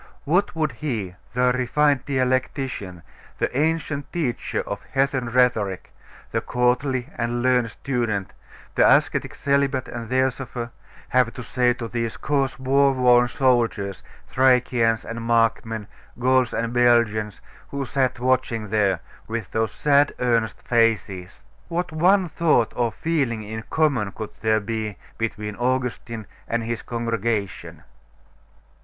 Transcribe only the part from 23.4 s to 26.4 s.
in common could there be between Augustine